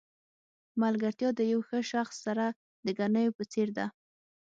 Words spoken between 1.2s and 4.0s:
د یو ښه شخص سره د ګنیو په څېر ده.